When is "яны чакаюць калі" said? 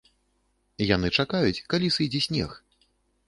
0.95-1.91